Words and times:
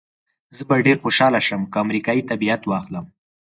زه 0.55 0.63
به 0.67 0.75
ډېره 0.85 1.01
خوشحاله 1.03 1.39
شم 1.47 1.61
که 1.71 1.77
امریکایي 1.83 2.27
تابعیت 2.29 2.61
واخلم. 2.65 3.05